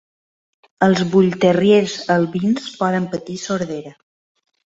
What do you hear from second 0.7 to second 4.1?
Els Bull Terriers albins poden patir sordesa.